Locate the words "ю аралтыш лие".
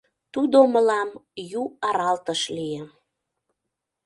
1.59-2.83